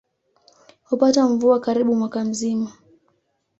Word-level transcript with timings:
Hupata 0.83 1.27
mvua 1.29 1.59
karibu 1.59 1.95
mwaka 1.95 2.23
mzima. 2.25 2.71